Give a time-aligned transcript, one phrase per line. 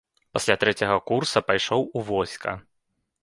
[0.35, 2.57] Пасля трэцяга курса пайшоў у войска.